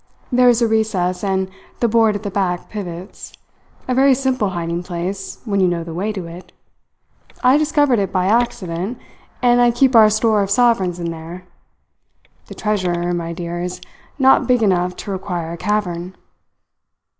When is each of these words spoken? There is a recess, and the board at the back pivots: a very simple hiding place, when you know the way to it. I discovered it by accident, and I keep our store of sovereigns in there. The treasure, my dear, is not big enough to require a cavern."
There 0.31 0.49
is 0.49 0.63
a 0.63 0.67
recess, 0.67 1.23
and 1.23 1.47
the 1.79 1.87
board 1.87 2.15
at 2.15 2.23
the 2.23 2.31
back 2.31 2.69
pivots: 2.69 3.33
a 3.87 3.93
very 3.93 4.15
simple 4.15 4.49
hiding 4.49 4.81
place, 4.81 5.39
when 5.45 5.59
you 5.59 5.67
know 5.67 5.83
the 5.83 5.93
way 5.93 6.11
to 6.11 6.25
it. 6.25 6.51
I 7.43 7.55
discovered 7.59 7.99
it 7.99 8.11
by 8.11 8.25
accident, 8.25 8.97
and 9.43 9.61
I 9.61 9.69
keep 9.69 9.95
our 9.95 10.09
store 10.09 10.41
of 10.41 10.49
sovereigns 10.49 10.99
in 10.99 11.11
there. 11.11 11.45
The 12.47 12.55
treasure, 12.55 13.13
my 13.13 13.31
dear, 13.31 13.61
is 13.61 13.79
not 14.17 14.47
big 14.47 14.63
enough 14.63 14.95
to 14.95 15.11
require 15.11 15.51
a 15.51 15.57
cavern." 15.57 16.15